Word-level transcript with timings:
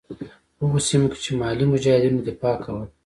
په 0.55 0.61
هغو 0.65 0.79
سیمو 0.89 1.07
کې 1.11 1.19
چې 1.23 1.31
محلي 1.39 1.65
مجاهدینو 1.71 2.25
دفاع 2.29 2.55
کوله. 2.63 2.85